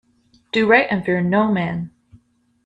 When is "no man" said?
1.21-1.91